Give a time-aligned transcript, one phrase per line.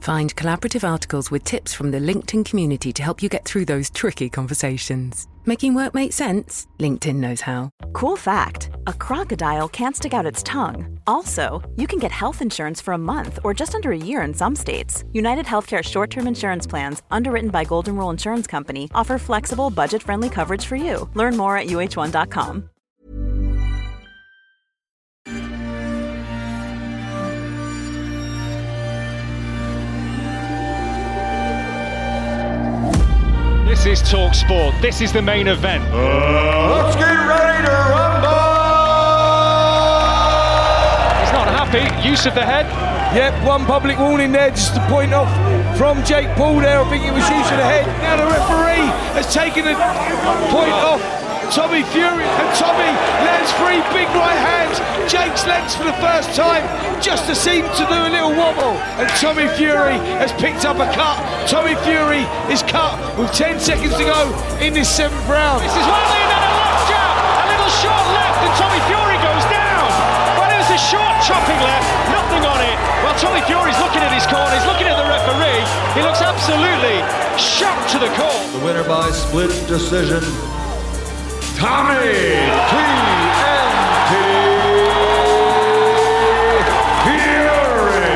[0.00, 3.90] Find collaborative articles with tips from the LinkedIn community to help you get through those
[3.90, 5.26] tricky conversations.
[5.44, 6.66] Making work make sense?
[6.78, 7.70] LinkedIn knows how.
[7.92, 10.98] Cool fact a crocodile can't stick out its tongue.
[11.06, 14.34] Also, you can get health insurance for a month or just under a year in
[14.34, 15.04] some states.
[15.12, 20.02] United Healthcare short term insurance plans, underwritten by Golden Rule Insurance Company, offer flexible, budget
[20.02, 21.08] friendly coverage for you.
[21.14, 22.68] Learn more at uh1.com.
[33.88, 34.74] is Talk Sport.
[34.82, 35.82] This is the main event.
[35.92, 38.28] Let's get ready to rumble!
[41.20, 42.06] He's not happy.
[42.06, 42.66] Use of the head.
[43.16, 45.30] Yep, one public warning there, just to point off
[45.78, 46.80] from Jake Paul there.
[46.80, 47.86] I think it was use of the head.
[48.04, 48.84] Now the referee
[49.16, 49.72] has taken a
[50.52, 51.00] point off
[51.48, 52.92] Tommy Fury, and Tommy
[53.24, 54.76] lands three big right hands.
[55.08, 56.60] Jake's legs for the first time,
[57.00, 58.76] just to seem to do a little wobble.
[59.00, 61.16] And Tommy Fury has picked up a cut.
[61.48, 64.28] Tommy Fury is cut with 10 seconds to go
[64.60, 65.64] in this seventh round.
[65.64, 67.16] This is Wadley and then a left jab.
[67.16, 69.88] A little short left, and Tommy Fury goes down.
[70.36, 72.76] Well, it was a short chopping left, nothing on it.
[73.00, 75.64] Well, Tommy Fury's looking at his corner, he's looking at the referee.
[75.96, 77.00] He looks absolutely
[77.40, 78.36] shocked to the core.
[78.52, 80.20] The winner by split decision,
[81.58, 82.14] Tommy
[82.70, 84.12] TNT
[87.02, 88.14] Fury.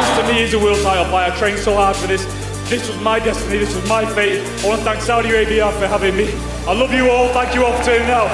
[0.00, 1.32] This to me is a world title fight.
[1.32, 2.24] I trained so hard for this.
[2.68, 3.58] This was my destiny.
[3.58, 4.40] This was my fate.
[4.64, 6.32] I want to thank Saudi Arabia for having me.
[6.66, 7.28] I love you all.
[7.28, 8.28] Thank you all for turning out.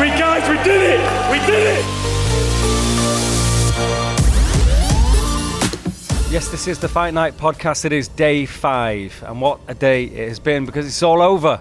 [0.00, 1.30] We guys, we did it.
[1.30, 1.84] We did it.
[6.32, 7.84] Yes, this is the Fight Night podcast.
[7.84, 11.60] It is day five, and what a day it has been because it's all over.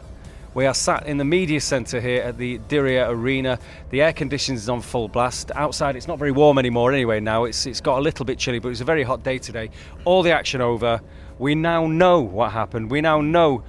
[0.59, 3.59] We are sat in the media centre here at the Diriyah Arena.
[3.91, 5.53] The air conditions is on full blast.
[5.55, 7.45] Outside, it's not very warm anymore anyway now.
[7.45, 9.69] It's, it's got a little bit chilly, but it was a very hot day today.
[10.03, 10.99] All the action over.
[11.37, 12.91] We now know what happened.
[12.91, 13.63] We now know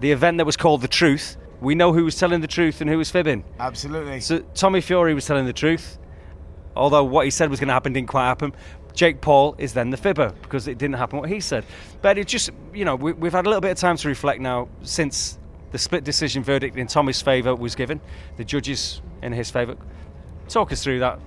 [0.00, 1.36] the event that was called The Truth.
[1.60, 3.44] We know who was telling the truth and who was fibbing.
[3.60, 4.18] Absolutely.
[4.18, 5.96] So Tommy Fury was telling the truth,
[6.74, 8.52] although what he said was going to happen didn't quite happen.
[8.94, 11.64] Jake Paul is then the fibber because it didn't happen what he said.
[12.02, 14.40] But it just, you know, we, we've had a little bit of time to reflect
[14.40, 15.38] now since
[15.76, 18.00] the split decision verdict in Tommy's favour was given,
[18.38, 19.76] the judges in his favour.
[20.48, 21.18] Talk us through that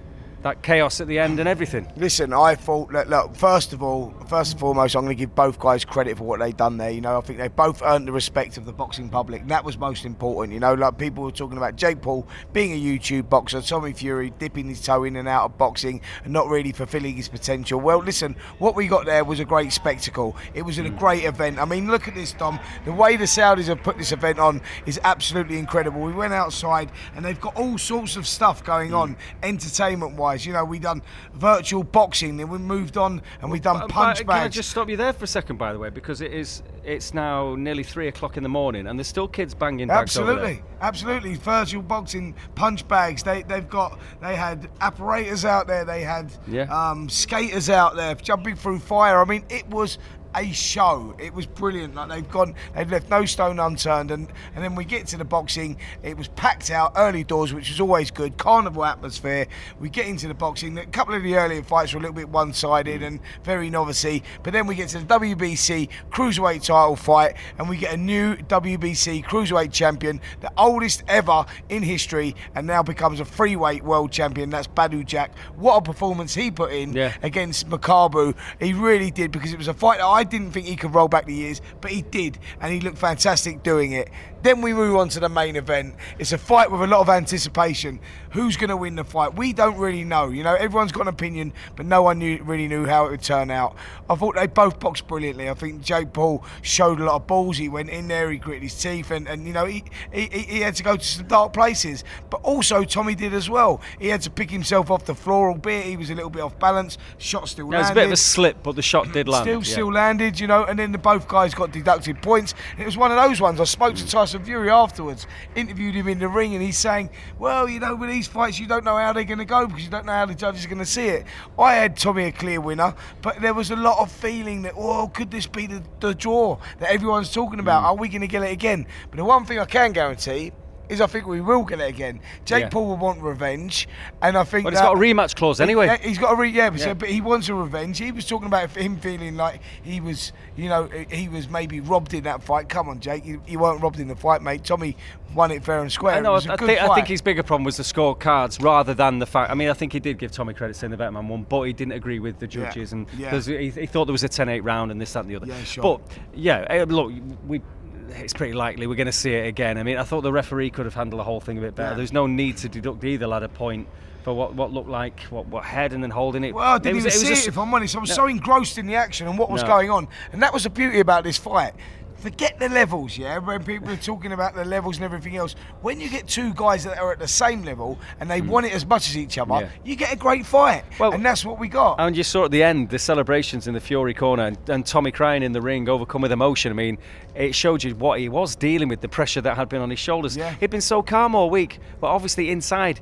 [0.43, 1.91] that chaos at the end and everything.
[1.97, 5.35] Listen, I thought that look, first of all, first and foremost, I'm going to give
[5.35, 6.89] both guys credit for what they've done there.
[6.91, 9.41] You know, I think they both earned the respect of the boxing public.
[9.41, 10.53] And that was most important.
[10.53, 14.31] You know, like people were talking about Jake Paul being a YouTube boxer, Tommy Fury
[14.39, 17.79] dipping his toe in and out of boxing and not really fulfilling his potential.
[17.79, 20.37] Well, listen, what we got there was a great spectacle.
[20.53, 20.97] It was a mm.
[20.97, 21.59] great event.
[21.59, 22.59] I mean, look at this, Tom.
[22.85, 26.01] The way the Saudis have put this event on is absolutely incredible.
[26.01, 28.99] We went outside and they've got all sorts of stuff going mm.
[28.99, 30.28] on, entertainment wise.
[30.45, 31.01] You know, we done
[31.33, 34.55] virtual boxing, then we moved on and we done But- punch but Can I bags.
[34.55, 37.55] just stop you there for a second, by the way, because it is it's now
[37.55, 40.17] nearly three o'clock in the morning, and there's still kids banging bags.
[40.17, 41.35] Absolutely, absolutely.
[41.35, 43.21] Virtual boxing punch bags.
[43.23, 45.85] They they've got they had apparatus out there.
[45.85, 46.63] They had Yeah.
[46.63, 49.19] um, skaters out there jumping through fire.
[49.21, 49.97] I mean, it was
[50.35, 51.15] a show.
[51.19, 51.95] It was brilliant.
[51.95, 54.11] Like they've gone, they've left no stone unturned.
[54.11, 55.77] And and then we get to the boxing.
[56.03, 58.37] It was packed out early doors, which was always good.
[58.37, 59.47] Carnival atmosphere.
[59.79, 60.77] We get into the boxing.
[60.77, 64.05] A couple of the earlier fights were a little bit one-sided and very novice
[64.43, 68.35] But then we get to the WBC cruiserweight title fight, and we get a new
[68.35, 74.49] WBC cruiserweight champion, the oldest ever in history, and now becomes a three-weight world champion.
[74.49, 75.37] That's Badou Jack.
[75.55, 77.13] What a performance he put in Yeah.
[77.21, 78.35] against Makabu.
[78.59, 81.07] He really did because it was a fight that I didn't think he could roll
[81.07, 84.09] back the years, but he did, and he looked fantastic doing it.
[84.41, 85.95] Then we move on to the main event.
[86.17, 87.99] It's a fight with a lot of anticipation.
[88.31, 89.35] Who's going to win the fight?
[89.35, 90.29] We don't really know.
[90.29, 93.21] You know, everyone's got an opinion, but no one knew, really knew how it would
[93.21, 93.75] turn out.
[94.09, 95.49] I thought they both boxed brilliantly.
[95.49, 97.57] I think Jake Paul showed a lot of balls.
[97.57, 99.83] He went in there, he gritted his teeth, and, and you know, he,
[100.13, 102.05] he, he had to go to some dark places.
[102.29, 103.81] But also, Tommy did as well.
[103.99, 106.57] He had to pick himself off the floor, albeit he was a little bit off
[106.59, 106.97] balance.
[107.17, 108.01] Shot still Yeah, it was a landed.
[108.01, 109.43] bit of a slip, but the shot did land.
[109.43, 109.63] Still, yeah.
[109.63, 112.53] still landed, you know, and then the both guys got deducted points.
[112.71, 113.59] And it was one of those ones.
[113.59, 117.69] I spoke to Tyson Fury afterwards, interviewed him in the ring, and he's saying, "Well,
[117.69, 119.89] you know, with these fights, you don't know how they're going to go because you
[119.89, 121.25] don't know how the judges are going to see it."
[121.57, 125.07] I had Tommy a clear winner, but there was a lot of feeling that, "Oh,
[125.07, 127.63] could this be the, the draw that everyone's talking Mm.
[127.63, 127.83] about?
[127.83, 130.51] Are we going to get it again?" But the one thing I can guarantee.
[130.89, 132.19] Is I think we will get it again.
[132.45, 132.69] Jake Yeah.
[132.69, 133.87] Paul will want revenge,
[134.21, 135.85] and I think But he's got a rematch clause anyway.
[135.85, 137.97] Yeah, he's got a re- yeah, but, so- but he wants a revenge.
[137.99, 142.13] He was talking about him feeling like he was, you know, he was maybe robbed
[142.13, 142.67] in that fight.
[142.69, 144.63] Come on, Jake, you, you weren't robbed in the fight, mate.
[144.63, 144.97] Tommy
[145.35, 146.15] won it fair and square.
[146.15, 146.31] I know.
[146.31, 148.93] It was a I good think, I think his bigger problem was the scorecards rather
[148.95, 149.51] than the fact.
[149.51, 151.61] I mean, I think he did give Tommy credit saying the better man won, but
[151.63, 153.29] he didn't agree with the Yeah, judges, and yeah.
[153.29, 155.45] there's- he, he thought there was a 10-8 round and this, that, and the other.
[155.45, 155.83] Yeah, sure.
[155.83, 156.01] But
[156.33, 157.11] yeah, eh, look,
[157.47, 157.61] we.
[158.11, 159.77] It's pretty likely we're going to see it again.
[159.77, 161.91] I mean, I thought the referee could have handled the whole thing a bit better.
[161.91, 161.97] Yeah.
[161.97, 163.87] There's no need to deduct either lad a point
[164.23, 166.53] for what, what looked like what, what head and then holding it.
[166.53, 167.95] Well, I didn't was- even it was see just- it, if I'm honest.
[167.95, 168.15] I was No.
[168.15, 169.67] so engrossed in the action and what was No.
[169.69, 170.07] going on.
[170.33, 171.73] And that was the beauty about this fight.
[172.19, 175.55] Forget the levels, yeah, when people are talking about the levels and everything else.
[175.81, 178.73] When you get two guys that are at the same level and they want it
[178.73, 179.61] as much as each other, Mm.
[179.61, 179.67] Yeah.
[179.85, 180.83] you get a great fight.
[180.99, 181.95] Well- and that's what we got.
[181.99, 185.11] And you saw at the end the celebrations in the Fury corner and, and Tommy
[185.11, 186.71] crying in the ring, overcome with emotion.
[186.71, 186.97] I mean,
[187.35, 189.99] it showed you what he was dealing with, the pressure that had been on his
[189.99, 190.35] shoulders.
[190.35, 190.53] Yeah.
[190.59, 192.99] He'd been so calm all week, but obviously inside,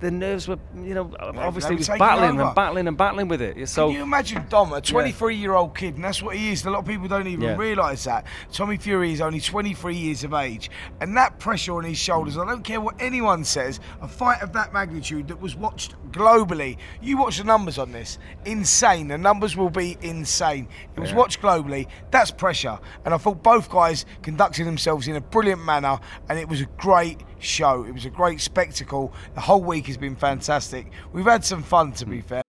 [0.00, 2.42] the nerves were, you know, obviously he was battling over.
[2.42, 3.68] and battling and battling with it.
[3.68, 6.64] So Can you imagine Dom, a 23 year old kid, and that's what he is.
[6.64, 7.56] A lot of people don't even Yeah.
[7.56, 8.24] realise that.
[8.52, 10.70] Tommy Fury is only 23 years of age,
[11.00, 14.52] and that pressure on his shoulders, I don't care what anyone says, a fight of
[14.54, 16.78] that magnitude that was watched globally.
[17.02, 19.08] You watch the numbers on this, insane.
[19.08, 20.66] The numbers will be insane.
[20.96, 21.16] It was Yeah.
[21.16, 21.86] watched globally.
[22.10, 25.98] That's pressure, and I thought both guys conducted themselves in a brilliant manner,
[26.28, 27.84] and it was a great show.
[27.84, 29.12] It was a great spectacle.
[29.34, 30.90] The whole week has been fantastic.
[31.12, 32.42] We've had some fun, to be fair.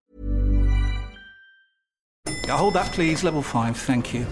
[2.48, 3.24] Now hold that, please.
[3.24, 4.26] Level 5, thank you.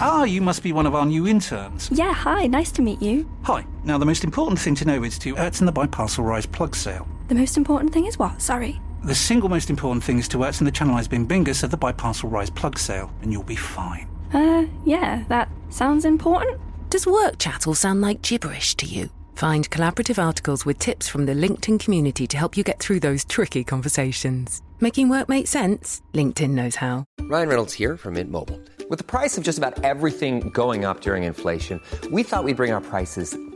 [0.00, 1.88] Ah, you must be one of our new interns.
[1.92, 3.30] Yeah, hi, nice to meet you.
[3.42, 3.64] Hi.
[3.84, 7.06] Now, the most important thing to know is to Ertzen the Biparcel Rise plug sale.
[7.28, 8.40] The most important thing is what?
[8.42, 8.80] Sorry.
[9.04, 12.30] The single most important thing is to Ertzen the Channelized Bing Bingus of the Biparcel
[12.30, 14.08] Rise plug sale, and you'll be fine.
[14.32, 16.60] Uh, yeah, that sounds important.
[16.90, 19.10] Does work chat all sound like gibberish to you?
[19.34, 23.24] Find collaborative articles with tips from the LinkedIn community to help you get through those
[23.24, 24.62] tricky conversations.
[24.80, 26.02] Making work make sense?
[26.12, 27.04] LinkedIn knows how.
[27.22, 28.60] Ryan Reynolds here from Mint Mobile.
[28.88, 31.80] With the price of just about everything going up during inflation,
[32.12, 33.36] we thought we'd bring our prices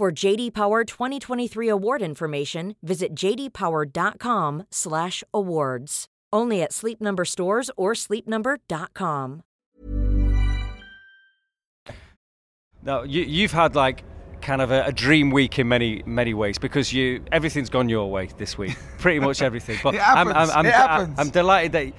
[0.00, 6.06] For JD Power 2023 award information, visit jdpower.com/awards.
[6.32, 9.42] Only at Sleep Number stores or sleepnumber.com.
[12.82, 14.02] Now you, you've had like
[14.40, 18.10] kind of a, a dream week in many many ways because you everything's gone your
[18.10, 19.80] way this week, pretty much everything.
[19.82, 21.18] But It I'm, I'm, I'm, it happens.
[21.18, 21.92] I'm delighted that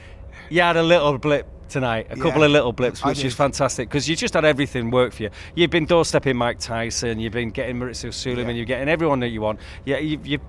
[0.50, 3.90] you had a little blip tonight, a couple Yeah, of little blips, which is fantastic
[3.90, 5.30] because you just had everything work for you.
[5.56, 8.54] You've been doorstepping Mike Tyson, you've been getting Mauricio Sulaiman, Yeah.
[8.54, 9.60] you're getting everyone that you want.
[9.86, 10.42] Yeah, you've, you've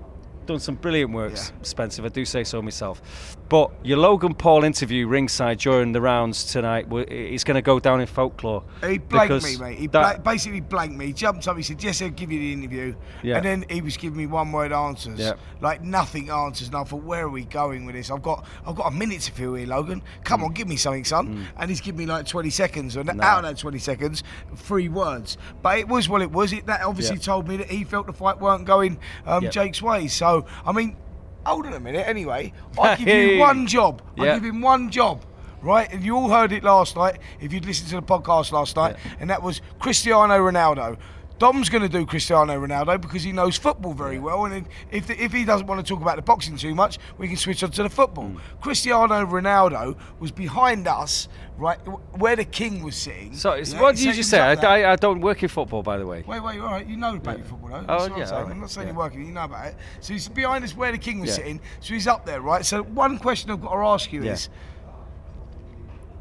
[0.45, 1.43] done some brilliant work, Yeah.
[1.61, 2.05] Spencer.
[2.05, 3.01] If I do say so myself.
[3.49, 8.01] But your Logan Paul interview ringside during the rounds tonight, it's going to go down
[8.01, 8.63] in folklore.
[8.83, 9.77] He blanked me, mate.
[9.77, 11.07] He that- bla- basically blanked me.
[11.07, 11.57] He jumped up.
[11.57, 13.37] He said, "Yes, I'll give you the interview." Yeah.
[13.37, 15.33] And then he was giving me one-word answers, Yeah.
[15.61, 16.67] like nothing answers.
[16.69, 18.09] And I thought, "Where are we going with this?
[18.09, 20.01] I've got, I've got a minute to fill here, Logan.
[20.23, 20.45] Come Mm.
[20.45, 23.23] on, give me something, son." And he's giving me like 20 seconds, and No.
[23.23, 24.23] out of that 20 seconds,
[24.55, 25.37] three words.
[25.61, 26.53] But it was what it was.
[26.53, 27.23] It that obviously Yeah.
[27.23, 28.97] told me that he felt the fight weren't going
[29.27, 29.49] um.
[29.51, 30.07] Jake's way.
[30.07, 30.95] So I mean,
[31.45, 32.07] hold on a minute.
[32.07, 34.01] Anyway, I give you one job.
[34.17, 34.33] I Yeah.
[34.35, 35.23] give him one job
[35.61, 35.93] right?
[35.93, 38.97] And you all heard it last night if you'd listened to the podcast last night,
[39.21, 40.97] and that was Cristiano Ronaldo.
[41.43, 45.33] Dom's going to do Cristiano Ronaldo because he knows football very well, and if if
[45.33, 47.83] he doesn't want to talk about the boxing too much, we can switch on to
[47.83, 48.29] the football.
[48.29, 48.39] Mm.
[48.61, 51.75] Cristiano Ronaldo was behind us, right,
[52.17, 53.33] where the king was sitting.
[53.35, 54.39] So, Yeah, what did you just say?
[54.39, 54.53] I.
[54.53, 56.23] I, I don't work in football, by the way.
[56.25, 56.87] Wait, wait, all right.
[56.87, 57.85] You know about your football, though.
[57.89, 58.37] Oh, That's I'm yeah, saying.
[58.37, 58.51] all right.
[58.53, 58.93] I'm not saying Yeah.
[58.93, 59.25] you're working.
[59.25, 59.75] You know about it.
[59.99, 61.35] So he's behind us where the king was Yeah.
[61.35, 61.59] sitting.
[61.81, 62.65] So he's up there, right?
[62.65, 64.31] So one question I've got to ask you Yeah.
[64.31, 64.47] is: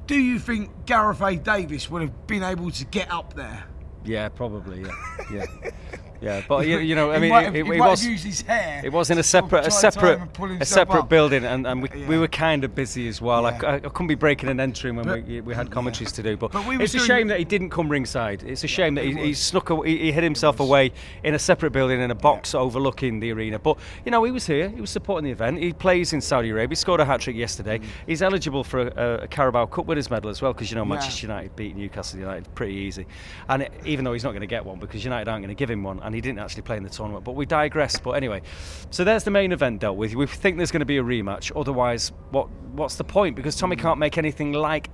[0.09, 1.37] Do you think Gareth A.
[1.37, 3.67] Davis would have been able to get up there?
[4.05, 4.83] Yeah, probably.
[4.83, 4.93] Yeah,
[5.31, 5.47] yeah.
[6.23, 8.25] Yeah, but you, you know, I mean, might it, have- it, he it was used
[8.25, 10.63] his hair It was in a to sort of separate, a try and time separate,
[10.63, 11.09] a separate up.
[11.09, 13.45] building, and, and we, we were kind of busy as well.
[13.47, 13.67] I, Yeah.
[13.67, 16.37] I, I couldn't be breaking and entering when But- we, we had commentaries to do.
[16.37, 18.45] But, But we it's a shame that he didn't come ringside.
[18.45, 20.93] It's a shame that he, he snuck, he, he hid himself away
[21.25, 23.59] in a separate building in a box overlooking the arena.
[23.59, 24.69] But you know, he was here.
[24.69, 25.59] He was supporting the event.
[25.59, 26.69] He plays in Saudi Arabia.
[26.71, 27.79] He scored a hat trick yesterday.
[27.81, 27.85] Mm.
[28.07, 30.89] He's eligible for a, a Carabao Cup winners medal as well because you know Yeah.
[30.91, 33.07] Manchester United beat Newcastle United pretty easy.
[33.49, 35.59] And it, even though he's not going to get one because United aren't going to
[35.59, 37.25] give him one, and he didn't actually play in the tournament.
[37.25, 37.99] But we digress.
[37.99, 38.43] But anyway,
[38.91, 40.15] so there's the main event dealt with.
[40.15, 41.51] We think there's going to be a rematch.
[41.59, 43.35] Otherwise, what what's the point?
[43.37, 44.91] Because Tommy can't make anything like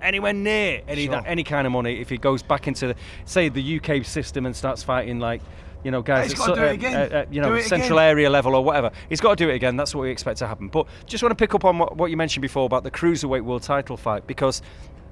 [0.00, 1.22] anywhere near any Sure.
[1.26, 2.94] any kind of money if he goes back into the,
[3.24, 5.42] say the UK system and starts fighting like.
[5.82, 7.12] You know, guys, He's at gotta so- do it uh, again.
[7.12, 8.08] uh, uh, you know, central again.
[8.08, 8.90] area level or whatever.
[9.10, 9.76] He's got to do it again.
[9.76, 10.68] That's what we expect to happen.
[10.68, 13.42] But just want to pick up on what, what you mentioned before about the cruiserweight
[13.42, 14.62] world title fight because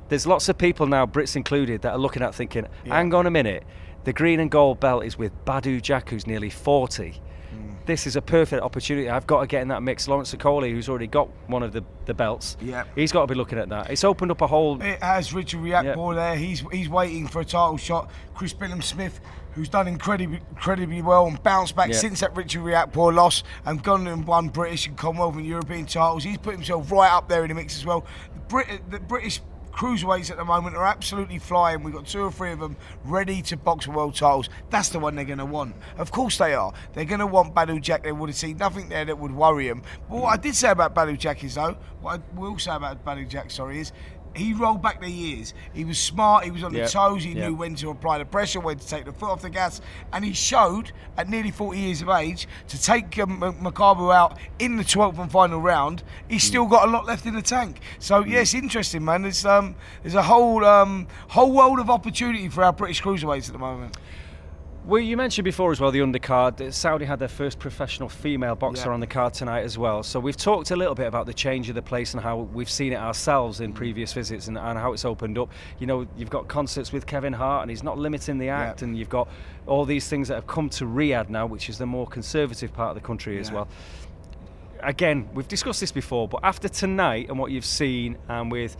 [0.08, 3.30] there's lots of people now, Brits included, that are looking at thinking, hang on a
[3.30, 3.64] minute,
[4.04, 7.11] the green and gold belt is with Badou Jack, who's nearly 40.
[7.50, 7.73] Hmm.
[7.87, 9.09] This is a perfect opportunity.
[9.11, 10.09] I've got to get in that mix.
[10.09, 12.85] Lawrence Okolie, who's already got one of the, the belts, Yeah.
[12.94, 13.90] he's got to be looking at that.
[13.90, 14.80] It's opened up a whole.
[14.80, 16.37] It has Richard Riakporhe there.
[16.37, 18.11] He's he's waiting for a title shot.
[18.35, 19.21] Chris Billam Smith,
[19.52, 21.97] who's done incredibly incredibly well and bounced back Yeah.
[21.97, 26.25] since that Richard Riakporhe loss and gone and won British and Commonwealth and European titles.
[26.25, 28.06] He's put himself right up there in the mix as well.
[28.35, 29.40] The, Brit, the British
[29.72, 31.82] cruiserweights at the moment are absolutely flying.
[31.82, 34.48] We've got two or three of them ready to box world titles.
[34.70, 35.74] That's the one they're going to want.
[35.98, 36.72] Of course they are.
[36.92, 38.04] They're going to want Badou Jack.
[38.04, 39.82] They would have seen nothing there that would worry them.
[40.08, 43.04] But what I did say about Badou Jack is though, what I will say about
[43.04, 43.92] Badou Jack, sorry, is
[44.34, 45.54] he rolled back the years.
[45.72, 46.44] He was smart.
[46.44, 46.84] He was on Yeah.
[46.84, 47.22] the toes.
[47.24, 47.48] He Yeah.
[47.48, 49.80] knew when to apply the pressure, when to take the foot off the gas,
[50.12, 54.76] and he showed at nearly 40 years of age to take um, Makabu out in
[54.76, 56.02] the 12th and final round.
[56.28, 57.80] He's still got a lot left in the tank.
[57.98, 59.22] So yes, interesting, man.
[59.22, 63.52] There's um, there's a whole um, whole world of opportunity for our British cruiserweights at
[63.52, 63.96] the moment.
[64.84, 66.56] Well, you mentioned before as well the undercard.
[66.56, 68.94] that Saudi had their first professional female boxer Yeah.
[68.94, 70.02] on the card tonight as well.
[70.02, 72.68] So we've talked a little bit about the change of the place and how we've
[72.68, 73.76] seen it ourselves in mm.
[73.76, 75.52] previous visits and, and how it's opened up.
[75.78, 78.98] You know, you've got concerts with Kevin Hart and he's not limiting the act, and
[78.98, 79.28] you've got
[79.68, 82.88] all these things that have come to Riyadh now, which is the more conservative part
[82.88, 83.68] of the country as well.
[84.80, 88.76] Again, we've discussed this before, but after tonight and what you've seen, and with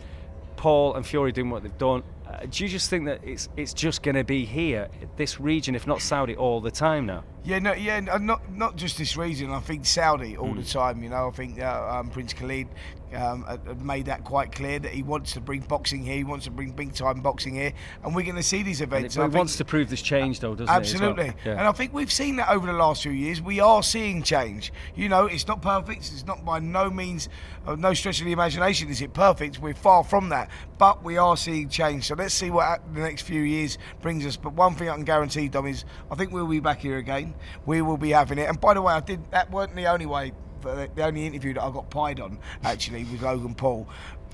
[0.57, 3.73] Paul and Fury doing what they've done, uh, do you just think that it's it's
[3.73, 7.23] just going to be here, this region, if not Saudi, all the time now?
[7.45, 9.51] Yeah, no, yeah, not not just this region.
[9.51, 10.63] I think Saudi all Mm.
[10.63, 11.03] the time.
[11.03, 12.67] You know, I think uh, um, Prince Khalid
[13.13, 13.45] um,
[13.83, 16.15] made that quite clear that he wants to bring boxing here.
[16.15, 17.73] He wants to bring big time boxing here,
[18.03, 19.17] and we're going to see these And events.
[19.17, 21.33] I he wants to prove this change, though, doesn't Absolutely.
[21.45, 21.57] well?
[21.57, 23.41] And I think we've seen that over the last few years.
[23.41, 24.71] We are seeing change.
[24.95, 25.99] You know, it's not perfect.
[26.11, 27.29] It's not by no means,
[27.67, 29.59] uh, no stretch of the imagination is it perfect.
[29.59, 30.49] We're far from that.
[30.77, 32.05] But we are seeing change.
[32.07, 34.37] So let's see what the next few years brings us.
[34.37, 37.32] But one thing I can guarantee, Dom, is I think we'll be back here again.
[37.65, 38.49] We will be having it.
[38.49, 40.31] And by the way, I did that weren't the only way.
[40.61, 43.85] The only interview that I got pied on actually with Logan Paul.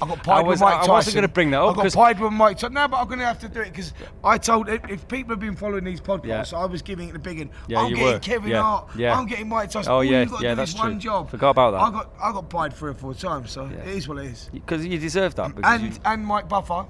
[0.02, 0.90] I got pied I was- with Mike Tyson.
[0.90, 2.74] I wasn't gonna bring that up I got pied with Mike Tyson.
[2.74, 5.32] No, but I'm going to have to do it because I told if, if people
[5.32, 7.50] have been following these podcasts, I was giving it the big one.
[7.68, 8.20] Yeah, I'm you getting were.
[8.20, 8.90] Kevin Yeah, Hart.
[8.96, 9.18] yeah.
[9.18, 9.92] I'm getting Mike Tyson.
[9.92, 11.00] Oh, All yeah, you've got to yeah, that's is one true.
[11.00, 11.30] job.
[11.32, 11.82] Forgot about that.
[11.82, 14.50] I got I got pied three or four times, so it is what it is.
[14.54, 15.56] Because you deserve that.
[15.56, 16.86] Because And and Mike Buffer,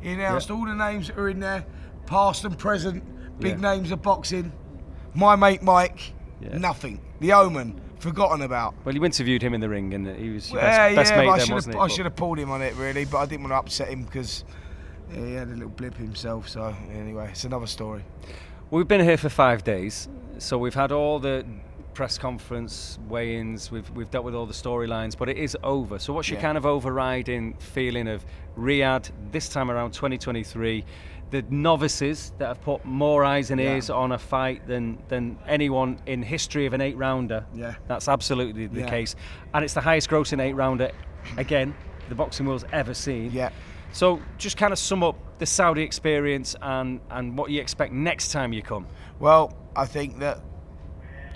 [0.00, 1.66] he announced all the names that are in there,
[2.06, 3.02] past and present,
[3.40, 3.74] big Yeah.
[3.74, 4.52] names of boxing.
[5.16, 7.00] My mate Mike, nothing.
[7.20, 8.74] The Omen, forgotten about.
[8.84, 11.16] Well, you interviewed him in the ring, and he was your Yeah, best, best yeah,
[11.18, 11.82] mate but I then, should wasn't have?
[11.84, 14.02] I should have pulled him on it really, but I didn't want to upset him
[14.04, 14.44] because
[15.10, 16.48] he had a little blip himself.
[16.50, 18.04] So anyway, it's another story.
[18.70, 20.08] We've been here for five days,
[20.38, 21.46] so we've had all the
[21.94, 23.70] press conference weigh-ins.
[23.70, 25.98] We've we've dealt with all the storylines, but it is over.
[25.98, 26.42] So, what's your Yeah.
[26.42, 28.22] kind of overriding feeling of
[28.58, 30.84] Riyadh this time around, 2023?
[31.30, 33.74] The novices that have put more eyes and Yeah.
[33.74, 37.44] ears on a fight than than anyone in history of an eight-rounder.
[37.54, 37.74] Yeah.
[37.88, 38.88] that's absolutely the Yeah.
[38.90, 39.16] case,
[39.52, 40.90] and it's the highest-grossing eight-rounder
[41.36, 41.74] again
[42.08, 43.32] the boxing world's ever seen.
[43.32, 43.50] Yeah.
[43.90, 48.30] So, just kind of sum up the Saudi experience and and what you expect next
[48.30, 48.86] time you come.
[49.18, 50.38] Well, I think that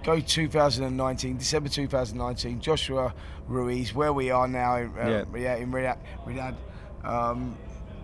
[0.04, 3.12] go 2019, December 2019, Joshua
[3.48, 5.24] Ruiz, where we are now in, Yeah.
[5.36, 5.56] yeah.
[5.56, 6.54] in Riyadh, Riyadh,
[7.04, 7.56] um,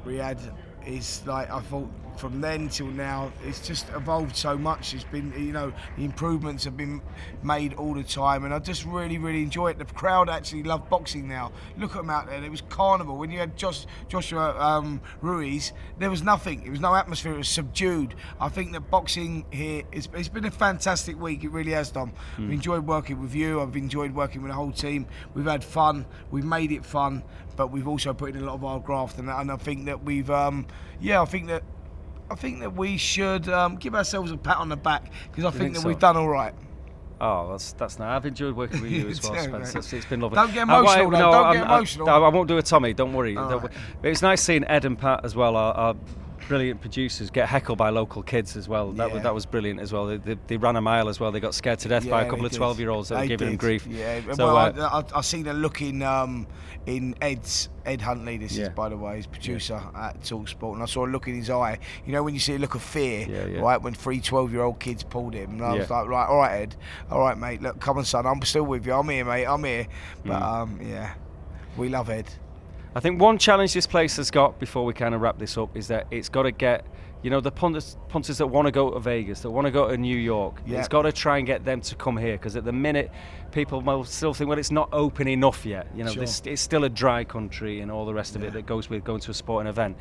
[0.04, 0.40] Riyadh
[0.86, 4.94] is like I thought from then till now, it's just evolved so much.
[4.94, 7.00] It's been, you know, the improvements have been
[7.42, 9.78] made all the time, and I just really, really enjoy it.
[9.78, 11.52] The crowd actually love boxing now.
[11.78, 12.42] Look at them out there.
[12.42, 15.72] It was carnival when you had Josh, Joshua um, Ruiz.
[15.98, 16.64] There was nothing.
[16.64, 17.34] It was no atmosphere.
[17.34, 18.14] It was subdued.
[18.40, 20.08] I think that boxing here is.
[20.14, 21.44] It's been a fantastic week.
[21.44, 22.10] It really has, Dom.
[22.36, 22.44] Hmm.
[22.44, 23.60] I've enjoyed working with you.
[23.60, 25.06] I've enjoyed working with the whole team.
[25.34, 26.06] We've had fun.
[26.30, 27.22] We've made it fun,
[27.56, 30.04] but we've also put in a lot of our graft, and, and I think that
[30.04, 30.66] we've, um,
[31.00, 31.62] yeah, I think that
[32.30, 35.50] I think that we should um, give ourselves a pat on the back because I
[35.50, 35.88] think, think that so?
[35.88, 36.54] we've done all right.
[37.20, 38.08] Oh, that's that's nice.
[38.16, 39.78] I've enjoyed working with you as well, Spencer.
[39.78, 40.36] It's, it's been lovely.
[40.36, 41.10] Don't get Uh, emotional.
[41.12, 42.08] Don't I'm- get emotional.
[42.10, 42.92] I, I won't do a Tommy.
[42.92, 43.34] Don't worry.
[43.34, 43.62] Don't right.
[43.62, 43.70] wor-
[44.02, 45.56] But it's nice seeing Ed and Pat as well.
[45.56, 45.96] Our, our
[46.48, 48.92] brilliant producers get heckled by local kids as well.
[48.92, 49.14] That Yeah.
[49.14, 50.06] was that was brilliant as well.
[50.06, 51.32] They, they, they ran a mile as well.
[51.32, 53.86] They got scared to death by a couple of twelve-year-olds that were giving them grief.
[53.86, 56.46] Yeah, So, well, uh, I, I, I seen a look in um,
[56.86, 58.36] in Ed's Ed Huntley.
[58.38, 58.64] This Yeah.
[58.64, 61.50] is by the way, his producer at Talksport, and I saw a look in his
[61.50, 61.78] eye.
[62.04, 63.60] You know when you see a look of fear, Yeah, yeah.
[63.60, 63.80] right?
[63.80, 66.76] When three 12-year-old kids pulled him, and I was like, right, all right, Ed,
[67.10, 67.62] all right, mate.
[67.62, 68.92] Look, come on, son, I'm still with you.
[68.94, 69.46] I'm here, mate.
[69.46, 69.86] I'm here.
[70.24, 70.42] But Mm.
[70.42, 71.14] um, yeah,
[71.76, 72.26] we love Ed.
[72.96, 75.76] I think one challenge this place has got before we kind of wrap this up
[75.76, 76.86] is that it's got to get,
[77.22, 79.88] you know, the punters, punters that want to go to Vegas, that want to go
[79.88, 80.60] to New York.
[80.66, 80.78] Yeah.
[80.78, 83.10] It's got to try and get them to come here because at the minute,
[83.52, 85.88] people will still think, well, it's not open enough yet.
[85.94, 86.20] You know, Sure.
[86.22, 89.02] this, it's still a dry country and all the rest of it that goes with
[89.02, 89.96] going to a sporting event.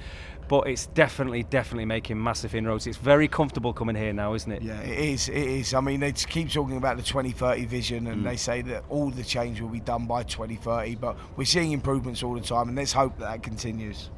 [0.48, 2.86] But it's definitely, definitely making massive inroads.
[2.86, 4.62] It's very comfortable coming here now, isn't it?
[4.62, 5.28] Yeah, it is.
[5.30, 5.74] It is.
[5.74, 8.26] I mean, they keep talking about the 2030 vision, and Mm.
[8.26, 10.96] they say that all the change will be done by 2030.
[10.96, 14.12] But we're seeing improvements all the time, and let's hope that that continues.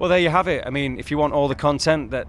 [0.00, 0.64] Well, there you have it.
[0.66, 2.26] I mean, if you want all the content that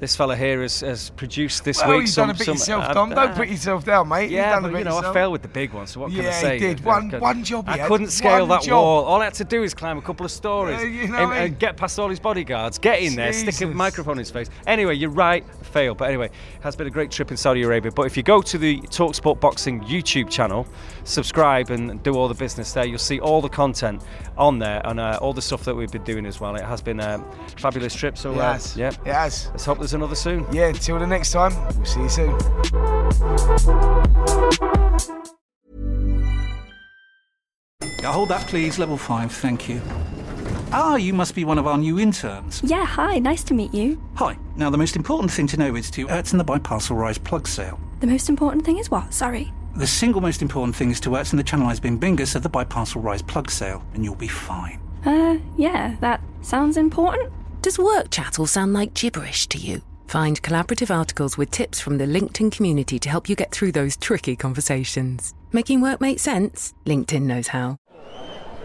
[0.00, 2.54] this fella here has, has produced this well, week, you've some, done a bit some-
[2.54, 3.12] yourself, uh, Tom.
[3.12, 4.28] uh, Don't put yourself down, mate.
[4.28, 5.14] Yeah, you've done but a bit you know, I yourself.
[5.14, 6.58] failed with the big one, so what can I Yeah, say?
[6.58, 6.80] he did.
[6.82, 7.64] I One- I, one job.
[7.68, 8.72] I couldn't scale that job.
[8.82, 9.04] wall.
[9.04, 11.32] All I had to do is climb a couple of stories Yeah, you know and,
[11.32, 14.30] I and get past all his bodyguards, get in there, stick a microphone in his
[14.32, 14.50] face.
[14.66, 15.96] Anyway, you're right, I failed.
[15.98, 16.32] But anyway, it
[16.62, 17.92] has been a great trip in Saudi Arabia.
[17.92, 20.66] But if you go to the Talksport Boxing YouTube channel,
[21.06, 24.02] subscribe and do all the business there, you'll see all the content
[24.36, 26.54] on there and uh, all the stuff that we've been doing as well.
[26.56, 27.24] It has been a
[27.58, 28.18] fabulous trip.
[28.18, 28.76] So, uh, Yes.
[28.76, 29.48] yeah, It has.
[29.50, 30.46] let's hope there's another soon.
[30.52, 32.36] Yeah, until the next time, we'll see you soon.
[37.82, 38.78] Uh, hold that, please.
[38.78, 39.80] Level 5, thank you.
[40.72, 42.60] Ah, you must be one of our new interns.
[42.64, 44.00] Yeah, hi, nice to meet you.
[44.14, 44.36] Hi.
[44.56, 47.78] Now, the most important thing to know is to Ertzen the Biparcel Rise plug sale.
[48.00, 49.12] The most important thing is what?
[49.14, 49.52] Sorry.
[49.76, 53.02] The single most important thing is to Ertzen the Channelized Bing Bingus of the Biparcel
[53.04, 54.80] Rise plug sale, and you'll be fine.
[55.04, 57.30] Uh, yeah, that sounds important.
[57.60, 59.82] Does work chat all sound like gibberish to you?
[60.06, 63.98] Find collaborative articles with tips from the LinkedIn community to help you get through those
[63.98, 65.34] tricky conversations.
[65.52, 66.72] Making work make sense?
[66.86, 67.76] LinkedIn knows how.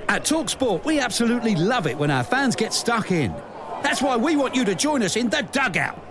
[0.08, 3.36] At Talksport, we absolutely love it when our fans get stuck in.
[3.84, 6.11] That's why we want you to join us in The Dugout,